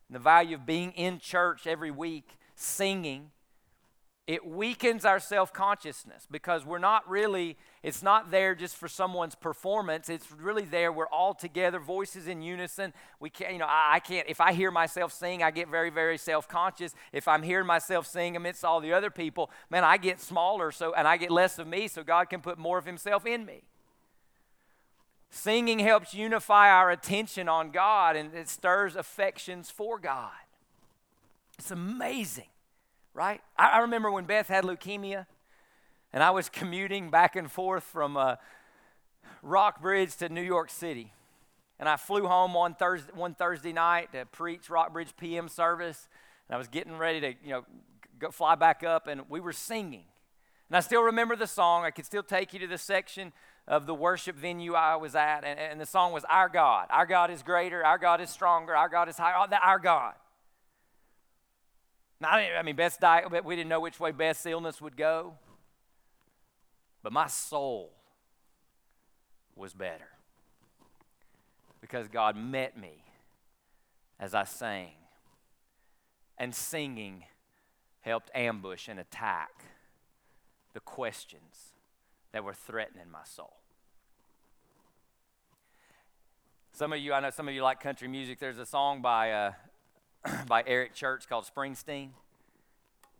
[0.09, 3.31] the value of being in church every week, singing,
[4.25, 9.35] it weakens our self consciousness because we're not really, it's not there just for someone's
[9.35, 10.07] performance.
[10.07, 10.93] It's really there.
[10.93, 12.93] We're all together, voices in unison.
[13.19, 15.89] We can't, you know, I, I can't, if I hear myself sing, I get very,
[15.89, 16.95] very self conscious.
[17.11, 20.93] If I'm hearing myself sing amidst all the other people, man, I get smaller so,
[20.93, 23.63] and I get less of me so God can put more of Himself in me.
[25.31, 30.31] Singing helps unify our attention on God and it stirs affections for God.
[31.59, 32.52] It's amazing
[33.13, 33.41] right?
[33.57, 35.25] I, I remember when Beth had leukemia
[36.11, 38.35] and I was commuting back and forth from uh,
[39.41, 41.11] Rockbridge to New York City.
[41.79, 46.07] And I flew home one Thursday, one Thursday night to preach Rockbridge PM service.
[46.47, 47.65] And I was getting ready to, you know,
[48.19, 50.05] go fly back up, and we were singing.
[50.69, 51.83] And I still remember the song.
[51.83, 53.33] I could still take you to the section
[53.67, 56.87] of the worship venue I was at, and, and the song was Our God.
[56.89, 57.83] Our God is greater.
[57.85, 58.75] Our God is stronger.
[58.75, 59.35] Our God is higher.
[59.35, 60.13] Our God.
[62.21, 65.33] I mean, Beth's diet, we didn't know which way Beth's illness would go,
[67.01, 67.91] but my soul
[69.55, 70.07] was better
[71.81, 73.03] because God met me
[74.19, 74.91] as I sang.
[76.37, 77.25] And singing
[78.01, 79.51] helped ambush and attack
[80.73, 81.73] the questions
[82.31, 83.57] that were threatening my soul.
[86.71, 88.39] Some of you, I know some of you like country music.
[88.39, 89.51] There's a song by uh,
[90.47, 92.09] by Eric Church called Springsteen.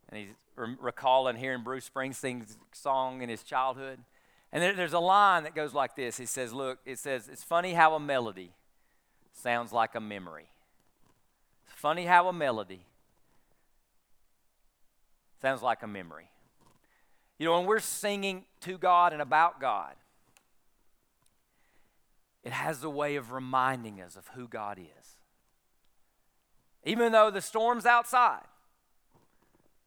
[0.10, 4.00] And he's re- recalling hearing Bruce Springsteen's song in his childhood.
[4.52, 7.44] And there, there's a line that goes like this He says, Look, it says, it's
[7.44, 8.52] funny how a melody
[9.34, 10.48] sounds like a memory.
[11.66, 12.86] It's funny how a melody
[15.42, 16.30] sounds like a memory.
[17.40, 19.96] You know, when we're singing to God and about God,
[22.44, 25.18] it has a way of reminding us of who God is.
[26.84, 28.44] Even though the storm's outside,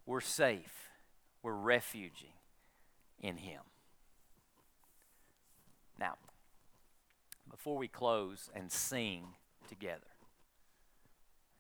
[0.07, 0.91] we're safe.
[1.43, 2.33] We're refuging
[3.21, 3.61] in Him.
[5.99, 6.15] Now,
[7.51, 9.25] before we close and sing
[9.69, 10.01] together,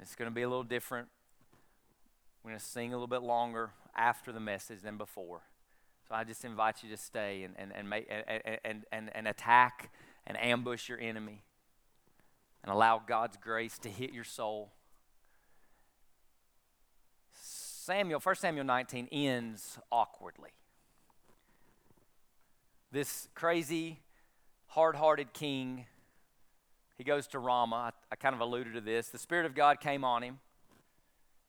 [0.01, 1.09] it's going to be a little different.
[2.43, 5.43] We're going to sing a little bit longer after the message than before.
[6.09, 9.26] So I just invite you to stay and, and, and, make, and, and, and, and
[9.26, 9.91] attack
[10.26, 11.43] and ambush your enemy
[12.62, 14.72] and allow God's grace to hit your soul.
[17.87, 20.51] Samuel, 1 Samuel 19 ends awkwardly.
[22.91, 24.01] This crazy,
[24.66, 25.87] hard hearted king,
[26.99, 27.76] he goes to Ramah.
[27.76, 29.11] I, I kind of alluded to this.
[29.11, 30.41] The Spirit of God came on him.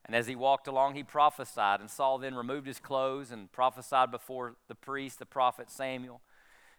[0.06, 1.80] And as he walked along, he prophesied.
[1.80, 6.22] And Saul then removed his clothes and prophesied before the priest, the prophet Samuel.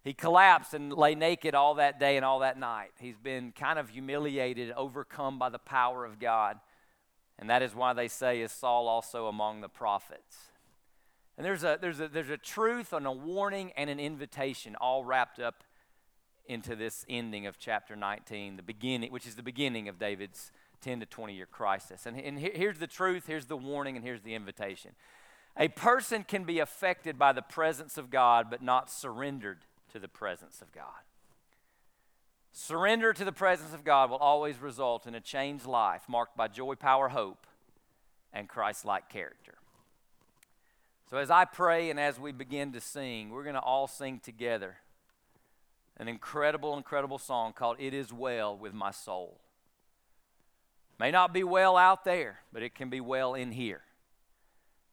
[0.04, 2.90] He collapsed and lay naked all that day and all that night.
[3.00, 6.61] He's been kind of humiliated, overcome by the power of God.
[7.39, 10.49] And that is why they say, Is Saul also among the prophets?
[11.36, 15.05] And there's a, there's, a, there's a truth and a warning and an invitation all
[15.05, 15.62] wrapped up
[16.47, 21.01] into this ending of chapter 19, the beginning, which is the beginning of David's 10
[21.01, 22.07] to 20 year crisis.
[22.07, 24.93] And, and here's the truth, here's the warning, and here's the invitation.
[25.57, 29.59] A person can be affected by the presence of God, but not surrendered
[29.93, 30.84] to the presence of God.
[32.53, 36.49] Surrender to the presence of God will always result in a changed life marked by
[36.49, 37.46] joy, power, hope,
[38.32, 39.55] and Christ like character.
[41.11, 44.20] So, as I pray and as we begin to sing, we're going to all sing
[44.20, 44.76] together
[45.96, 49.40] an incredible, incredible song called It Is Well with My Soul.
[50.99, 53.82] May not be well out there, but it can be well in here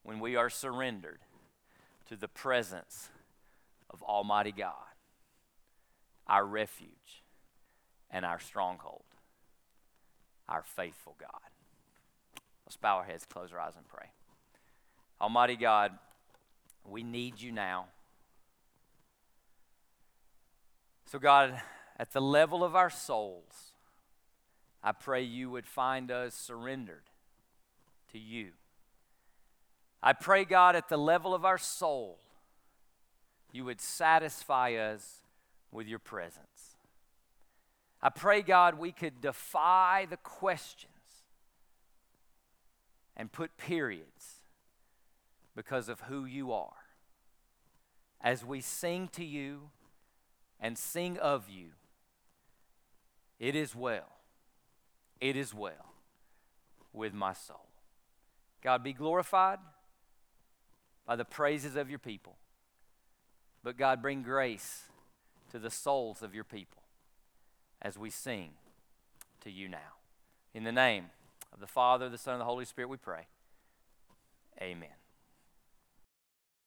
[0.03, 1.19] when we are surrendered
[2.07, 3.09] to the presence
[3.89, 4.73] of Almighty God,
[6.27, 7.24] our refuge
[8.11, 9.03] and our stronghold,
[10.47, 11.29] our faithful God.
[12.65, 14.07] Let's bow our heads, close our eyes, and pray.
[15.21, 15.91] Almighty God,
[16.87, 17.87] We need you now.
[21.07, 21.59] So, God,
[21.97, 23.71] at the level of our souls,
[24.83, 27.09] I pray you would find us surrendered
[28.11, 28.49] to you.
[30.03, 32.19] I pray, God, at the level of our soul,
[33.51, 35.23] you would satisfy us
[35.71, 36.54] with your presence.
[38.05, 40.93] I pray, God, we could defy the questions
[43.17, 44.41] and put periods
[45.55, 46.85] because of who you are.
[48.21, 49.71] As we sing to you
[50.59, 51.69] and sing of you,
[53.39, 54.19] it is well,
[55.19, 55.95] it is well
[56.93, 57.69] with my soul.
[58.61, 59.57] God, be glorified
[61.07, 62.35] by the praises of your people.
[63.63, 64.83] But God, bring grace
[65.49, 66.84] to the souls of your people
[67.81, 68.51] as we sing
[69.41, 69.99] to you now.
[70.53, 71.05] In the name
[71.53, 73.27] of the Father, the Son, and the Holy Spirit, we pray.
[74.61, 74.89] Amen.